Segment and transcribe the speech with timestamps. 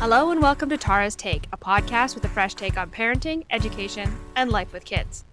[0.00, 4.10] Hello and welcome to Tara's Take, a podcast with a fresh take on parenting, education,
[4.34, 5.24] and life with kids.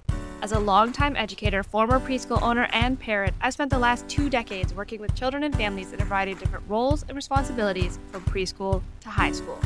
[0.42, 4.74] As a longtime educator, former preschool owner, and parent, I've spent the last two decades
[4.74, 8.82] working with children and families in a variety of different roles and responsibilities from preschool
[9.00, 9.58] to high school.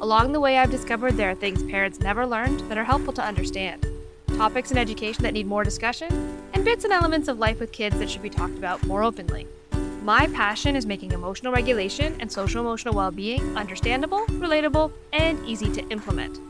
[0.00, 3.22] Along the way, I've discovered there are things parents never learned that are helpful to
[3.22, 3.86] understand,
[4.38, 6.08] topics in education that need more discussion,
[6.54, 9.46] and bits and elements of life with kids that should be talked about more openly.
[10.02, 15.70] My passion is making emotional regulation and social emotional well being understandable, relatable, and easy
[15.74, 16.40] to implement.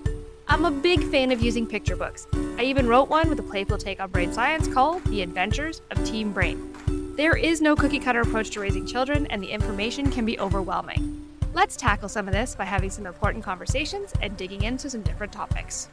[0.48, 2.26] I'm a big fan of using picture books.
[2.56, 6.02] I even wrote one with a playful take on brain science called The Adventures of
[6.02, 6.72] Team Brain.
[7.18, 11.28] There is no cookie cutter approach to raising children, and the information can be overwhelming.
[11.52, 15.30] Let's tackle some of this by having some important conversations and digging into some different
[15.30, 15.90] topics.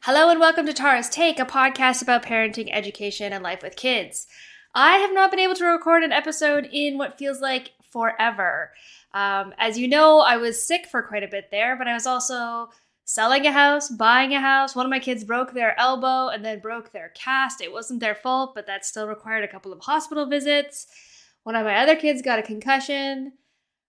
[0.00, 4.26] Hello, and welcome to Tara's Take, a podcast about parenting, education, and life with kids.
[4.76, 8.72] I have not been able to record an episode in what feels like forever.
[9.14, 12.06] Um, as you know, I was sick for quite a bit there, but I was
[12.06, 12.68] also
[13.06, 14.76] selling a house, buying a house.
[14.76, 17.62] One of my kids broke their elbow and then broke their cast.
[17.62, 20.86] It wasn't their fault, but that still required a couple of hospital visits.
[21.44, 23.32] One of my other kids got a concussion.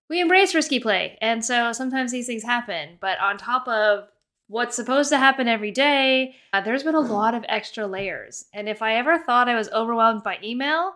[0.10, 2.98] We embrace risky play, and so sometimes these things happen.
[3.02, 4.08] But on top of
[4.48, 8.45] what's supposed to happen every day, uh, there's been a lot of extra layers.
[8.54, 10.94] And if I ever thought I was overwhelmed by email,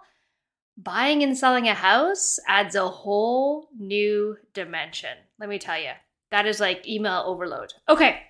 [0.77, 5.17] buying and selling a house adds a whole new dimension.
[5.39, 5.91] Let me tell you,
[6.31, 7.73] that is like email overload.
[7.89, 8.21] Okay.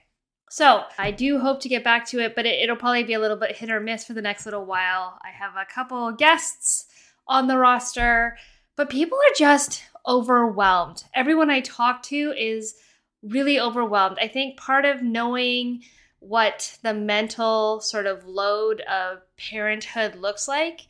[0.49, 3.19] So I do hope to get back to it, but it, it'll probably be a
[3.19, 5.17] little bit hit or miss for the next little while.
[5.23, 6.87] I have a couple guests
[7.25, 8.37] on the roster,
[8.75, 11.05] but people are just overwhelmed.
[11.13, 12.75] Everyone I talk to is
[13.23, 14.17] really overwhelmed.
[14.21, 15.83] I think part of knowing
[16.19, 20.87] what the mental sort of load of parenthood looks like,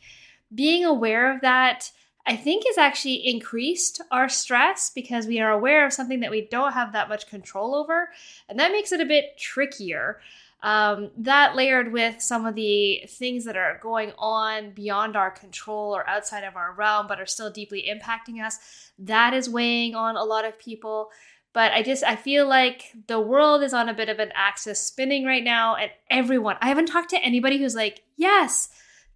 [0.54, 1.92] being aware of that,
[2.28, 6.48] I think has actually increased our stress because we are aware of something that we
[6.52, 8.10] don't have that much control over.
[8.48, 10.20] And that makes it a bit trickier.
[10.64, 15.96] Um, that layered with some of the things that are going on beyond our control
[15.96, 20.16] or outside of our realm, but are still deeply impacting us, that is weighing on
[20.18, 21.10] a lot of people.
[21.54, 24.80] But I just I feel like the world is on a bit of an axis
[24.80, 28.70] spinning right now, and everyone I haven't talked to anybody who's like, yes,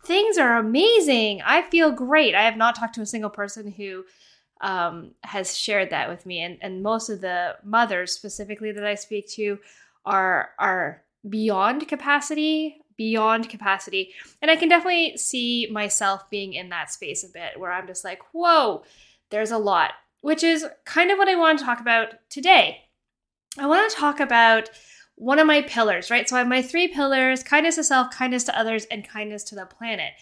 [0.06, 1.42] things are amazing.
[1.46, 2.36] I feel great.
[2.36, 4.04] I have not talked to a single person who
[4.62, 8.96] um, has shared that with me, and and most of the mothers specifically that I
[8.96, 9.60] speak to
[10.06, 16.92] are are beyond capacity beyond capacity and i can definitely see myself being in that
[16.92, 18.84] space a bit where i'm just like whoa
[19.32, 19.92] there's a lot
[20.26, 22.82] which is kind of what I want to talk about today.
[23.60, 24.72] I want to talk about
[25.14, 26.28] one of my pillars, right?
[26.28, 29.56] So I have my three pillars kindness to self, kindness to others, and kindness to
[29.56, 30.14] the planet.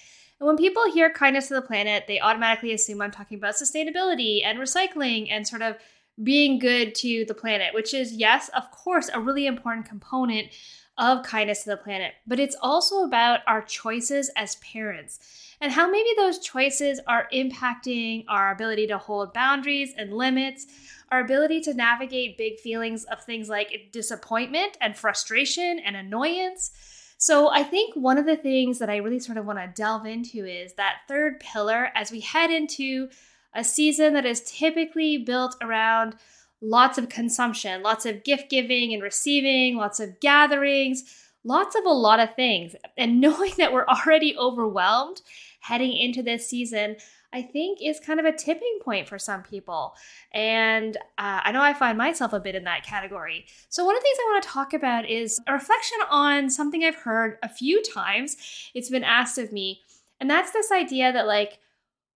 [0.42, 4.42] And when people hear kindness to the planet, they automatically assume I'm talking about sustainability
[4.44, 5.78] and recycling and sort of
[6.22, 10.50] being good to the planet, which is, yes, of course, a really important component
[10.98, 12.12] of kindness to the planet.
[12.28, 18.26] But it's also about our choices as parents and how maybe those choices are impacting
[18.28, 20.68] our ability to hold boundaries and limits,
[21.10, 26.72] our ability to navigate big feelings of things like disappointment and frustration and annoyance.
[27.18, 30.06] So, I think one of the things that I really sort of want to delve
[30.06, 33.08] into is that third pillar as we head into
[33.56, 36.18] a season that is typically built around
[36.62, 41.04] lots of consumption, lots of gift giving and receiving, lots of gatherings,
[41.44, 42.76] lots of a lot of things.
[42.98, 45.22] And knowing that we're already overwhelmed
[45.60, 46.98] heading into this season,
[47.34, 49.96] I think is kind of a tipping point for some people.
[50.34, 53.48] And uh, I know I find myself a bit in that category.
[53.70, 56.84] So, one of the things I want to talk about is a reflection on something
[56.84, 58.38] I've heard a few times.
[58.76, 59.82] It's been asked of me.
[60.20, 61.60] And that's this idea that, like,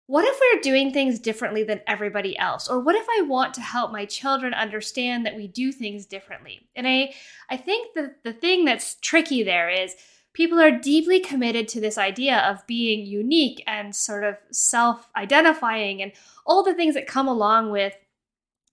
[0.08, 3.62] what if we're doing things differently than everybody else or what if i want to
[3.62, 7.14] help my children understand that we do things differently and i
[7.50, 9.96] i think that the thing that's tricky there is
[10.34, 16.02] people are deeply committed to this idea of being unique and sort of self identifying
[16.02, 16.12] and
[16.46, 17.96] all the things that come along with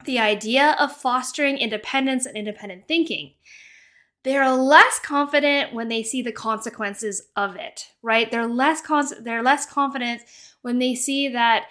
[0.05, 3.33] the idea of fostering independence and independent thinking.
[4.25, 8.31] They're less confident when they see the consequences of it, right?
[8.31, 10.23] They're less con- they're less confident
[10.63, 11.67] when they see that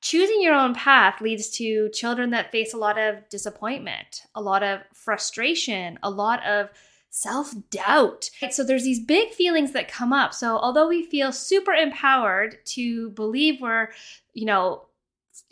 [0.00, 4.62] choosing your own path leads to children that face a lot of disappointment, a lot
[4.62, 6.70] of frustration, a lot of
[7.10, 8.30] self doubt.
[8.50, 10.32] So there's these big feelings that come up.
[10.34, 13.88] So although we feel super empowered to believe we're,
[14.34, 14.82] you know,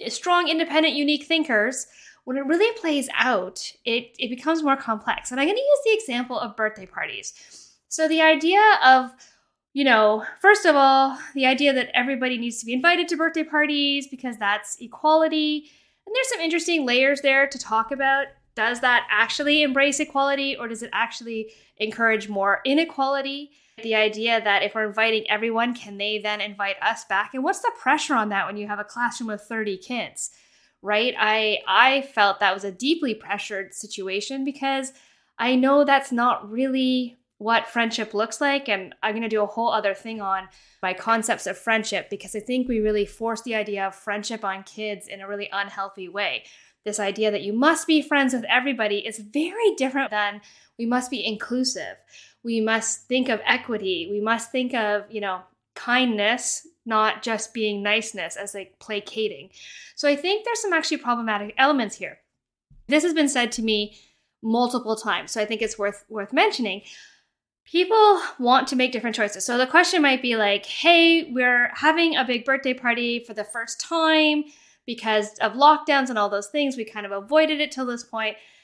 [0.08, 1.86] strong, independent, unique thinkers,
[2.26, 5.30] when it really plays out, it, it becomes more complex.
[5.30, 7.32] And I'm going to use the example of birthday parties.
[7.86, 9.12] So the idea of,
[9.74, 13.44] you know, first of all, the idea that everybody needs to be invited to birthday
[13.44, 15.70] parties because that's equality
[16.04, 18.26] And there's some interesting layers there to talk about.
[18.56, 23.52] Does that actually embrace equality or does it actually encourage more inequality?
[23.84, 27.34] The idea that if we're inviting everyone, can they then invite us back?
[27.34, 30.32] And what's the pressure on that when you have a classroom of 30 kids?
[30.82, 31.14] Right?
[31.18, 34.92] I I felt that was a deeply pressured situation because
[35.38, 39.46] I know that's not really what friendship looks like and I'm going to do a
[39.46, 40.48] whole other thing on
[40.82, 44.62] my concepts of friendship because I think we really force the idea of friendship on
[44.62, 46.44] kids in a really unhealthy way.
[46.86, 50.40] This idea that you must be friends with everybody is very different than
[50.78, 51.96] we must be inclusive
[52.46, 54.06] we must think of equity.
[54.08, 55.40] We must think of, you know,
[55.74, 59.50] kindness, not just being niceness as like placating.
[59.94, 62.18] So I think there's some actually problematic elements here.
[62.88, 63.96] This has been said to me
[64.42, 66.82] multiple times, so I think it's worth worth mentioning.
[67.64, 69.44] People want to make different choices.
[69.44, 73.42] So the question might be like, "Hey, we're having a big birthday party for the
[73.42, 74.44] first time
[74.86, 76.76] because of lockdowns and all those things.
[76.76, 78.06] We kind of avoided it till this.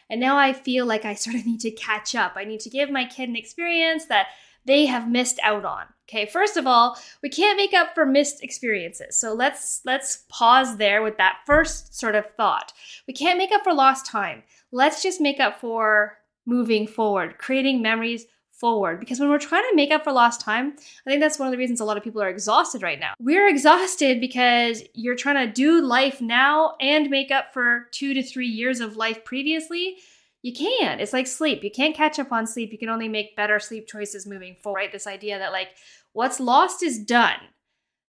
[0.09, 2.33] And now I feel like I sort of need to catch up.
[2.37, 4.29] I need to give my kid an experience that
[4.65, 5.85] they have missed out on.
[6.09, 9.19] Okay, first of all, we can't make up for missed experiences.
[9.19, 12.73] So let's let's pause there with that first sort of thought.
[13.09, 14.43] We can't make up for lost time.
[14.73, 18.27] Let's just make up for moving forward, creating memories
[18.63, 19.01] forward.
[19.01, 20.75] Because when we're trying to make up for lost time,
[21.07, 23.15] I think that's one of the reasons a lot of people are exhausted right now.
[23.19, 28.23] We're exhausted because you're trying to do life now and make up for two to
[28.23, 29.97] three years of life previously.
[30.43, 31.01] You can't.
[31.01, 31.63] It's like sleep.
[31.63, 32.73] You can't catch up on sleep.
[32.73, 34.79] You can only make better sleep choices moving forward.
[34.79, 34.93] Right?
[34.93, 35.69] This idea that like
[36.13, 37.39] what's lost is done.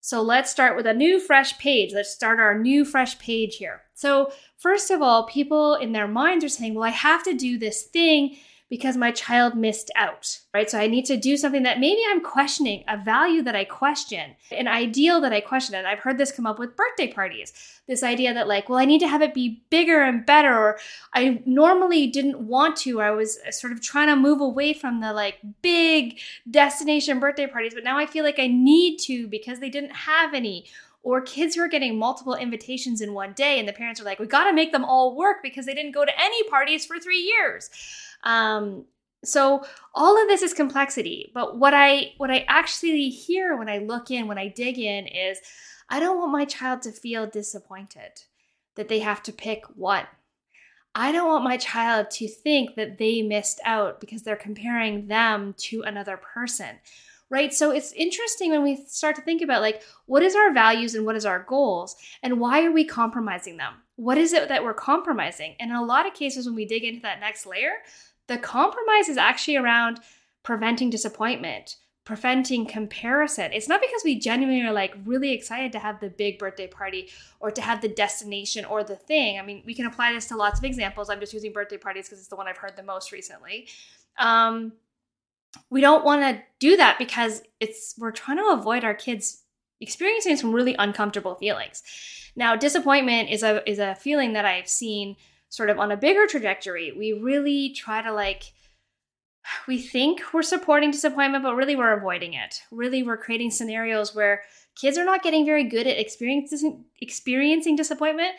[0.02, 1.94] So let's start with a new fresh page.
[1.94, 3.84] Let's start our new fresh page here.
[3.94, 7.58] So, first of all, people in their minds are saying, well, I have to do
[7.58, 8.36] this thing
[8.74, 10.68] because my child missed out, right?
[10.68, 14.36] So I need to do something that maybe I'm questioning, a value that I question,
[14.50, 15.76] an ideal that I question.
[15.76, 17.54] And I've heard this come up with birthday parties.
[17.88, 20.80] This idea that, like, well, I need to have it be bigger and better, or
[21.14, 23.00] I normally didn't want to.
[23.00, 27.46] I was uh, sort of trying to move away from the like big destination birthday
[27.46, 30.66] parties, but now I feel like I need to because they didn't have any
[31.04, 34.20] or kids who are getting multiple invitations in one day and the parents are like
[34.20, 37.00] we got to make them all work because they didn't go to any parties for
[37.00, 37.70] 3 years
[38.24, 38.86] um,
[39.24, 39.66] so
[39.96, 44.12] all of this is complexity, but what I what I actually hear when I look
[44.12, 45.40] in, when I dig in is
[45.90, 48.24] I don't want my child to feel disappointed
[48.76, 50.08] that they have to pick one.
[50.96, 55.56] I don't want my child to think that they missed out because they're comparing them
[55.58, 56.80] to another person.
[57.34, 57.52] Right?
[57.52, 61.04] So it's interesting when we start to think about like what is our values and
[61.04, 63.74] what is our goals and why are we compromising them?
[63.96, 65.56] What is it that we're compromising?
[65.60, 67.72] And in a lot of cases when we dig into that next layer,
[68.28, 70.00] the compromise is actually around
[70.44, 73.52] preventing disappointment, preventing comparison.
[73.52, 77.10] It's not because we genuinely are like really excited to have the big birthday party
[77.40, 79.40] or to have the destination or the thing.
[79.40, 81.10] I mean, we can apply this to lots of examples.
[81.10, 83.70] I'm just using birthday parties because it's the one I've heard the most recently.
[84.20, 84.74] Um,
[85.70, 89.44] we don't want to do that because it's we're trying to avoid our kids
[89.82, 91.84] experiencing some really uncomfortable feelings.
[92.36, 95.16] Now, disappointment is a is a feeling that I've seen
[95.54, 98.54] sort of on a bigger trajectory, we really try to like,
[99.68, 102.64] we think we're supporting disappointment, but really we're avoiding it.
[102.72, 104.42] Really, we're creating scenarios where
[104.76, 108.32] kids are not getting very good at experiencing, experiencing disappointment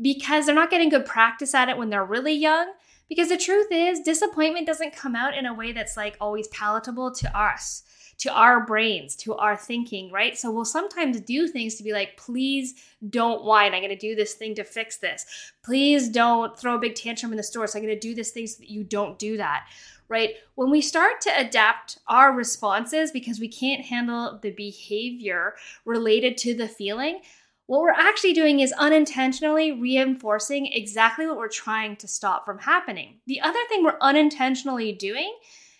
[0.00, 2.72] because they're not getting good practice at it when they're really young.
[3.10, 7.10] Because the truth is, disappointment doesn't come out in a way that's like always palatable
[7.10, 7.82] to us
[8.18, 10.38] to our brains, to our thinking, right?
[10.38, 12.74] So we'll sometimes do things to be like, please
[13.08, 13.72] don't whine.
[13.72, 15.24] I'm going to do this thing to fix this.
[15.64, 17.66] Please don't throw a big tantrum in the store.
[17.66, 19.66] So I'm going to do this thing so that you don't do that,
[20.08, 20.34] right?
[20.54, 25.54] When we start to adapt our responses because we can't handle the behavior
[25.86, 27.22] related to the feeling,
[27.70, 33.20] what we're actually doing is unintentionally reinforcing exactly what we're trying to stop from happening.
[33.28, 35.32] The other thing we're unintentionally doing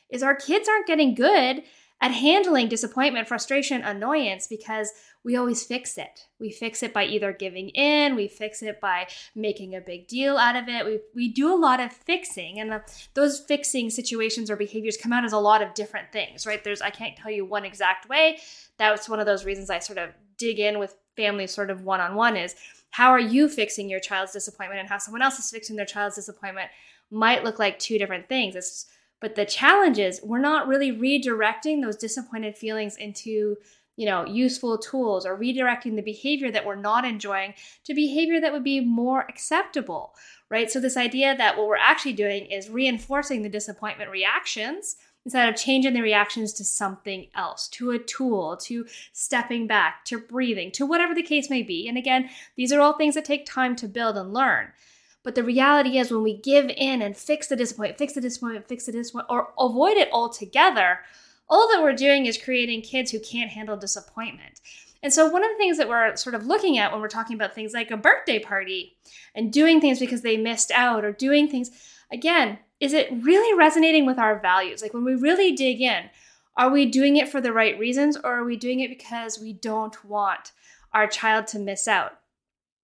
[0.08, 1.64] is our kids aren't getting good
[2.00, 4.92] at handling disappointment, frustration, annoyance because
[5.24, 6.28] we always fix it.
[6.38, 10.38] We fix it by either giving in, we fix it by making a big deal
[10.38, 10.86] out of it.
[10.86, 12.82] We, we do a lot of fixing, and the,
[13.14, 16.62] those fixing situations or behaviors come out as a lot of different things, right?
[16.62, 18.38] There's, I can't tell you one exact way.
[18.78, 22.00] That's one of those reasons I sort of dig in with families sort of one
[22.00, 22.56] on one is
[22.90, 26.16] how are you fixing your child's disappointment and how someone else is fixing their child's
[26.16, 26.70] disappointment
[27.10, 28.56] might look like two different things.
[28.56, 28.86] It's
[29.20, 33.56] but the challenge is we're not really redirecting those disappointed feelings into,
[33.96, 37.52] you know, useful tools or redirecting the behavior that we're not enjoying
[37.84, 40.14] to behavior that would be more acceptable,
[40.48, 40.70] right?
[40.70, 45.56] So this idea that what we're actually doing is reinforcing the disappointment reactions instead of
[45.56, 50.86] changing the reactions to something else, to a tool, to stepping back, to breathing, to
[50.86, 51.86] whatever the case may be.
[51.88, 54.72] And again, these are all things that take time to build and learn.
[55.22, 58.68] But the reality is, when we give in and fix the disappointment, fix the disappointment,
[58.68, 61.00] fix the disappointment, or avoid it altogether,
[61.48, 64.60] all that we're doing is creating kids who can't handle disappointment.
[65.02, 67.36] And so, one of the things that we're sort of looking at when we're talking
[67.36, 68.96] about things like a birthday party
[69.34, 71.70] and doing things because they missed out or doing things,
[72.10, 74.82] again, is it really resonating with our values?
[74.82, 76.10] Like when we really dig in,
[76.56, 79.52] are we doing it for the right reasons or are we doing it because we
[79.52, 80.52] don't want
[80.92, 82.12] our child to miss out?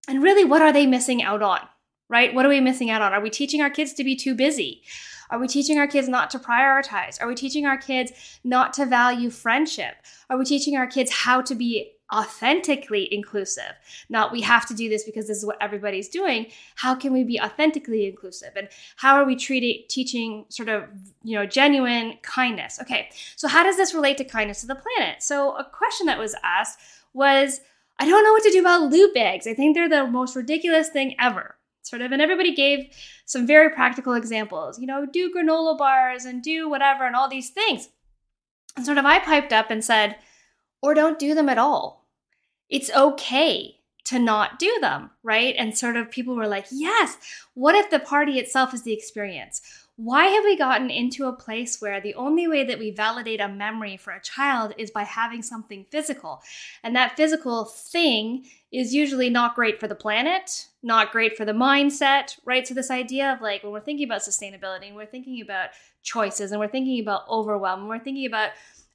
[0.08, 1.60] And really, what are they missing out on?
[2.08, 2.32] Right?
[2.32, 3.12] What are we missing out on?
[3.12, 4.82] Are we teaching our kids to be too busy?
[5.30, 7.20] Are we teaching our kids not to prioritize?
[7.20, 8.12] Are we teaching our kids
[8.44, 9.96] not to value friendship?
[10.30, 13.72] Are we teaching our kids how to be authentically inclusive.
[14.08, 16.46] Not we have to do this because this is what everybody's doing.
[16.76, 18.50] How can we be authentically inclusive?
[18.56, 20.84] And how are we treating teaching sort of,
[21.22, 22.78] you know, genuine kindness?
[22.80, 23.10] Okay.
[23.34, 25.22] So how does this relate to kindness to the planet?
[25.22, 26.78] So a question that was asked
[27.12, 27.60] was
[27.98, 29.46] I don't know what to do about loot bags.
[29.46, 31.56] I think they're the most ridiculous thing ever.
[31.82, 32.88] Sort of, and everybody gave
[33.26, 34.78] some very practical examples.
[34.78, 37.88] You know, do granola bars and do whatever and all these things.
[38.76, 40.16] And sort of, I piped up and said,
[40.82, 42.06] or don't do them at all.
[42.68, 45.54] It's okay to not do them, right?
[45.58, 47.18] And sort of people were like, yes,
[47.54, 49.60] what if the party itself is the experience?
[49.96, 53.48] Why have we gotten into a place where the only way that we validate a
[53.48, 56.42] memory for a child is by having something physical?
[56.84, 61.52] And that physical thing is usually not great for the planet, not great for the
[61.52, 62.68] mindset, right?
[62.68, 65.70] So, this idea of like when we're thinking about sustainability and we're thinking about
[66.02, 68.50] choices and we're thinking about overwhelm and we're thinking about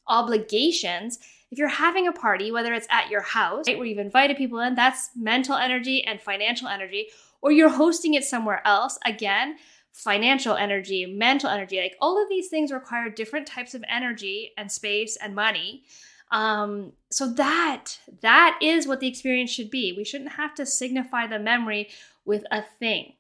[0.07, 1.17] obligations,
[1.51, 4.60] if you're having a party, whether it's at your house, right, where you've invited people
[4.60, 7.10] in, that's mental energy and financial energy,
[7.41, 9.58] or you're hosting it somewhere else, again,
[9.91, 14.72] financial energy, mental energy, like all of these things require different types of energy and
[14.72, 15.84] space and money.
[16.31, 19.93] Um, so that that is what the experience should be.
[19.96, 21.89] We shouldn't have to signify the memory
[22.24, 23.13] with a thing.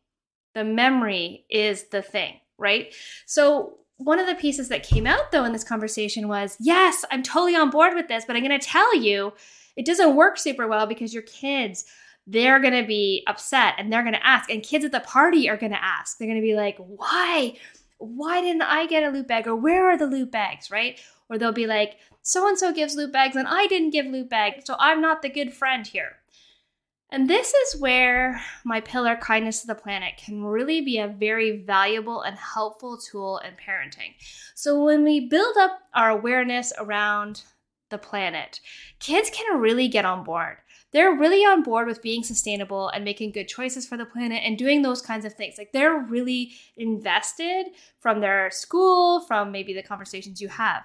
[0.53, 2.95] The memory is the thing, right?
[3.25, 7.23] So one of the pieces that came out though in this conversation was yes, I'm
[7.23, 9.33] totally on board with this, but I'm going to tell you
[9.75, 11.85] it doesn't work super well because your kids
[12.27, 15.49] they're going to be upset and they're going to ask and kids at the party
[15.49, 16.17] are going to ask.
[16.17, 17.55] They're going to be like, "Why?
[17.97, 20.99] Why didn't I get a loot bag or where are the loot bags?" right?
[21.29, 24.29] Or they'll be like, "So and so gives loot bags and I didn't give loot
[24.29, 26.20] bags, so I'm not the good friend here."
[27.13, 31.57] And this is where my pillar, kindness to the planet, can really be a very
[31.57, 34.13] valuable and helpful tool in parenting.
[34.55, 37.43] So, when we build up our awareness around
[37.89, 38.61] the planet,
[38.99, 40.57] kids can really get on board.
[40.93, 44.57] They're really on board with being sustainable and making good choices for the planet and
[44.57, 45.57] doing those kinds of things.
[45.57, 47.67] Like they're really invested
[47.99, 50.83] from their school, from maybe the conversations you have.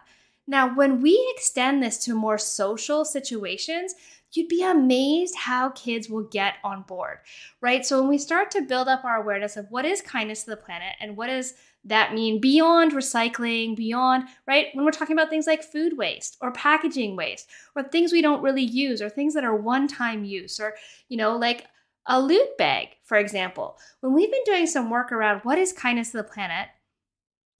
[0.48, 3.94] Now, when we extend this to more social situations,
[4.32, 7.18] you'd be amazed how kids will get on board,
[7.60, 7.84] right?
[7.84, 10.56] So when we start to build up our awareness of what is kindness to the
[10.56, 11.54] planet and what does
[11.84, 14.66] that mean beyond recycling, beyond, right?
[14.74, 18.42] When we're talking about things like food waste or packaging waste or things we don't
[18.42, 20.74] really use or things that are one time use or,
[21.08, 21.66] you know, like
[22.06, 23.78] a loot bag, for example.
[24.00, 26.68] When we've been doing some work around what is kindness to the planet,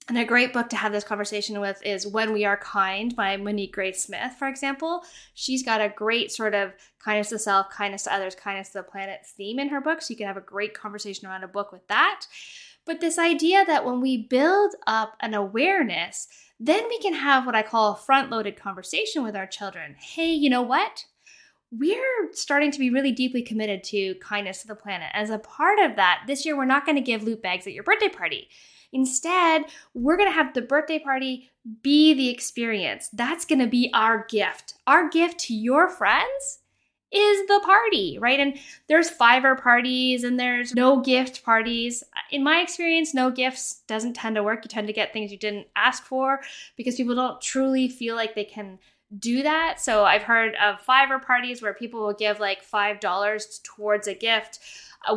[0.07, 3.35] and a great book to have this conversation with is When We Are Kind by
[3.35, 5.03] Monique Gray Smith, for example.
[5.33, 6.71] She's got a great sort of
[7.03, 10.01] kindness to self, kindness to others, kindness to the planet theme in her book.
[10.01, 12.25] So you can have a great conversation around a book with that.
[12.85, 17.55] But this idea that when we build up an awareness, then we can have what
[17.55, 19.95] I call a front loaded conversation with our children.
[19.99, 21.05] Hey, you know what?
[21.69, 25.09] We're starting to be really deeply committed to kindness to the planet.
[25.13, 27.73] As a part of that, this year we're not going to give loot bags at
[27.73, 28.47] your birthday party
[28.93, 29.63] Instead,
[29.93, 31.49] we're going to have the birthday party
[31.81, 33.09] be the experience.
[33.11, 34.75] That's going to be our gift.
[34.87, 36.59] Our gift to your friends
[37.11, 38.39] is the party, right?
[38.39, 38.57] And
[38.89, 42.03] there's fiver parties and there's no gift parties.
[42.31, 44.63] In my experience, no gifts doesn't tend to work.
[44.63, 46.41] You tend to get things you didn't ask for
[46.75, 48.79] because people don't truly feel like they can
[49.17, 49.79] do that.
[49.79, 54.59] So I've heard of fiver parties where people will give like $5 towards a gift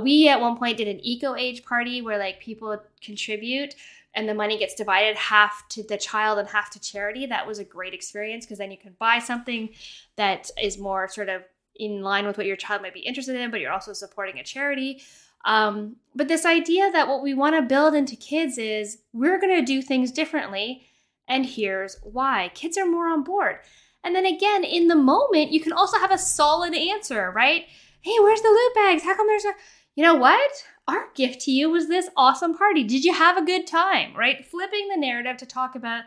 [0.02, 3.75] we at one point did an ECHOage party where like people contribute
[4.14, 7.26] and the money gets divided half to the child and half to charity.
[7.26, 9.70] That was a great experience because then you can buy something
[10.16, 11.42] that is more sort of
[11.76, 14.44] in line with what your child might be interested in, but you're also supporting a
[14.44, 15.02] charity.
[15.44, 19.56] Um, but this idea that what we want to build into kids is we're going
[19.56, 20.87] to do things differently,
[21.26, 22.50] and here's why.
[22.54, 23.60] Kids are more on board.
[24.04, 27.66] And then again, in the moment, you can also have a solid answer, right?
[28.02, 29.02] Hey, where's the loot bags?
[29.02, 29.52] How come there's a
[29.95, 30.50] you know what?
[30.88, 32.85] Our gift to you was this awesome party.
[32.85, 34.16] Did you have a good time?
[34.16, 34.45] Right?
[34.45, 36.04] Flipping the narrative to talk about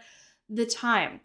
[0.50, 1.19] the time.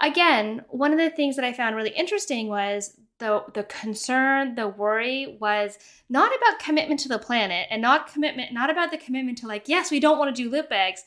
[0.00, 4.66] Again, one of the things that I found really interesting was the the concern, the
[4.66, 5.78] worry was
[6.08, 9.68] not about commitment to the planet and not commitment not about the commitment to like,
[9.68, 11.04] yes, we don't want to do lip bags.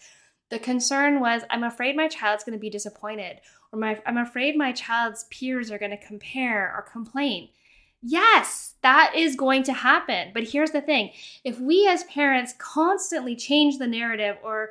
[0.49, 3.41] The concern was I'm afraid my child's going to be disappointed
[3.73, 7.49] or my, I'm afraid my child's peers are going to compare or complain.
[8.07, 10.29] Yes, that is going to happen.
[10.31, 11.11] But here's the thing
[11.43, 14.69] if we as parents constantly change the narrative or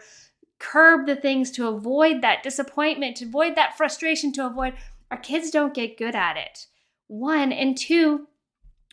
[0.61, 4.75] curb the things to avoid that disappointment, to avoid that frustration, to avoid
[5.11, 6.67] our kids don't get good at it.
[7.09, 8.29] One, and two,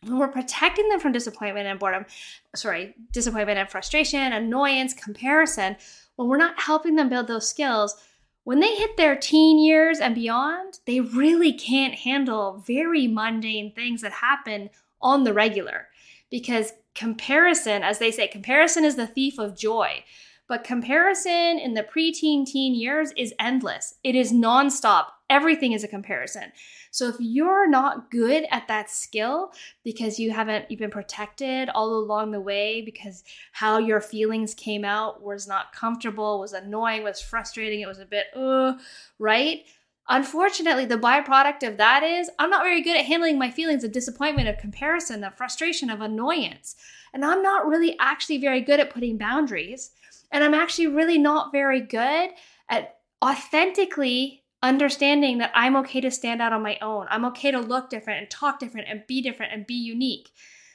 [0.03, 2.07] when we're protecting them from disappointment and boredom,
[2.55, 5.77] sorry, disappointment and frustration, annoyance, comparison,
[6.15, 7.95] when we're not helping them build those skills,
[8.43, 14.01] when they hit their teen years and beyond, they really can't handle very mundane things
[14.01, 14.69] that happen
[15.01, 15.87] on the regular.
[16.29, 20.03] Because comparison, as they say, comparison is the thief of joy.
[20.47, 23.95] But comparison in the preteen teen years is endless.
[24.03, 25.05] It is nonstop.
[25.31, 26.51] Everything is a comparison.
[26.91, 31.95] So if you're not good at that skill because you haven't you've been protected all
[31.95, 33.23] along the way because
[33.53, 38.05] how your feelings came out was not comfortable, was annoying, was frustrating, it was a
[38.05, 38.73] bit uh,
[39.19, 39.61] right?
[40.09, 43.93] Unfortunately, the byproduct of that is I'm not very good at handling my feelings of
[43.93, 46.75] disappointment, of comparison, of frustration, of annoyance.
[47.13, 49.91] And I'm not really actually very good at putting boundaries.
[50.29, 52.31] And I'm actually really not very good
[52.69, 57.07] at authentically understanding that I'm okay to stand out on my own.
[57.09, 60.29] I'm okay to look different and talk different and be different and be unique.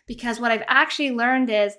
[0.07, 1.77] Because what I've actually learned is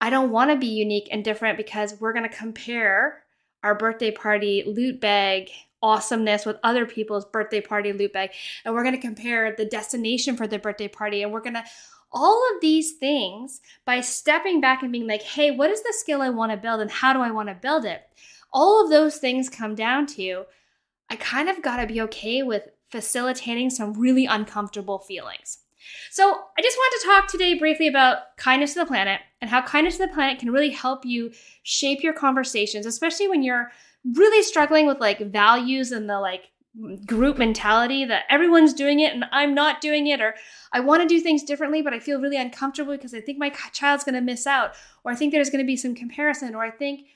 [0.00, 3.22] I don't want to be unique and different because we're going to compare
[3.62, 5.50] our birthday party loot bag
[5.82, 8.30] awesomeness with other people's birthday party loot bag.
[8.64, 11.22] And we're going to compare the destination for the birthday party.
[11.22, 11.64] And we're going to,
[12.10, 16.22] all of these things by stepping back and being like, hey, what is the skill
[16.22, 18.02] I want to build and how do I want to build it?
[18.52, 20.44] All of those things come down to
[21.10, 25.58] I kind of got to be okay with facilitating some really uncomfortable feelings.
[26.10, 26.24] So,
[26.58, 29.98] I just want to talk today briefly about kindness to the planet and how kindness
[29.98, 31.30] to the planet can really help you
[31.62, 33.70] shape your conversations, especially when you're
[34.14, 36.50] really struggling with like values and the like
[37.06, 40.34] group mentality that everyone's doing it and I'm not doing it, or
[40.72, 43.50] I want to do things differently, but I feel really uncomfortable because I think my
[43.72, 44.72] child's going to miss out,
[45.04, 47.06] or I think there's going to be some comparison, or I think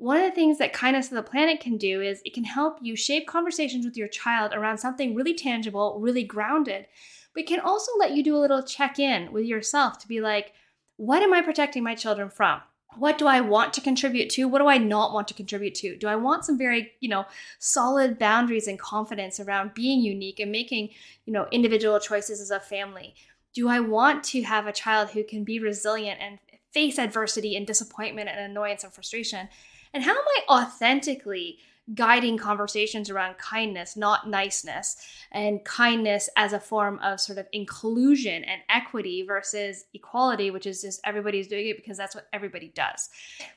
[0.00, 2.78] one of the things that kindness of the planet can do is it can help
[2.80, 6.86] you shape conversations with your child around something really tangible, really grounded,
[7.34, 10.22] but it can also let you do a little check in with yourself to be
[10.22, 10.54] like,
[10.96, 12.62] what am I protecting my children from?
[12.96, 14.46] What do I want to contribute to?
[14.46, 15.98] What do I not want to contribute to?
[15.98, 17.26] Do I want some very, you know,
[17.58, 20.88] solid boundaries and confidence around being unique and making,
[21.26, 23.14] you know, individual choices as a family?
[23.52, 26.38] Do I want to have a child who can be resilient and
[26.72, 29.50] face adversity and disappointment and annoyance and frustration
[29.92, 31.58] and how am I authentically
[31.94, 34.96] guiding conversations around kindness, not niceness,
[35.32, 40.82] and kindness as a form of sort of inclusion and equity versus equality, which is
[40.82, 43.08] just everybody's doing it because that's what everybody does.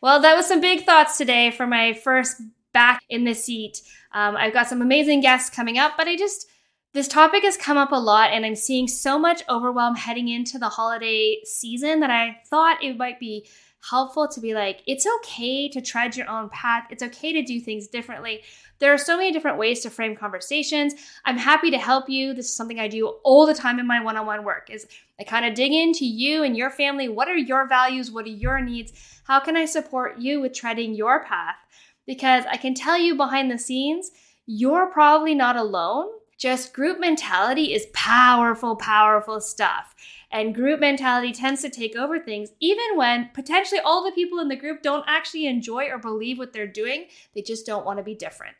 [0.01, 2.41] Well, that was some big thoughts today for my first
[2.73, 3.81] back in the seat.
[4.13, 6.47] Um, I've got some amazing guests coming up, but I just,
[6.93, 10.57] this topic has come up a lot, and I'm seeing so much overwhelm heading into
[10.57, 13.47] the holiday season that I thought it might be
[13.89, 16.85] helpful to be like, it's okay to tread your own path.
[16.89, 18.41] It's okay to do things differently.
[18.79, 20.93] There are so many different ways to frame conversations.
[21.25, 22.33] I'm happy to help you.
[22.33, 24.87] This is something I do all the time in my one-on-one work is
[25.19, 27.09] I kind of dig into you and your family.
[27.09, 28.11] What are your values?
[28.11, 28.93] What are your needs?
[29.25, 31.55] How can I support you with treading your path?
[32.05, 34.11] Because I can tell you behind the scenes,
[34.45, 36.07] you're probably not alone.
[36.37, 39.95] Just group mentality is powerful, powerful stuff.
[40.33, 44.47] And group mentality tends to take over things, even when potentially all the people in
[44.47, 47.05] the group don't actually enjoy or believe what they're doing.
[47.35, 48.55] They just don't want to be different.